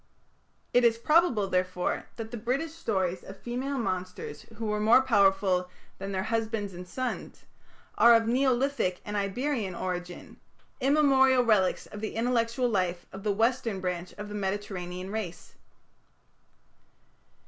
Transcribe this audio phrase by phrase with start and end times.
[0.73, 5.69] It is probable, therefore, that the British stories of female monsters who were more powerful
[5.99, 7.45] than their husbands and sons,
[7.99, 10.37] are of Neolithic and Iberian origin
[10.79, 15.53] immemorial relics of the intellectual life of the western branch of the Mediterranean race.